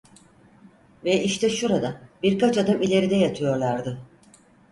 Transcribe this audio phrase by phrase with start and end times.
[1.05, 3.97] Ve işte şurada, birkaç adım ileride yatıyorlardı.